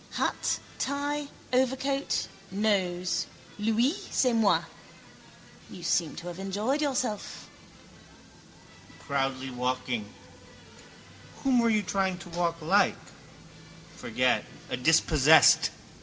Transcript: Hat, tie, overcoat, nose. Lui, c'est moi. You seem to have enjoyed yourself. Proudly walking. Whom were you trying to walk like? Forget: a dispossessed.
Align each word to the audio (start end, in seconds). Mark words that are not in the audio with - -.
Hat, 0.13 0.59
tie, 0.79 1.27
overcoat, 1.53 2.27
nose. 2.49 3.27
Lui, 3.59 3.91
c'est 4.09 4.33
moi. 4.33 4.63
You 5.69 5.83
seem 5.83 6.15
to 6.15 6.27
have 6.27 6.39
enjoyed 6.39 6.81
yourself. 6.81 7.47
Proudly 8.97 9.51
walking. 9.51 10.11
Whom 11.43 11.59
were 11.59 11.69
you 11.69 11.83
trying 11.83 12.17
to 12.17 12.29
walk 12.29 12.59
like? 12.63 12.97
Forget: 13.95 14.43
a 14.71 14.75
dispossessed. 14.77 15.69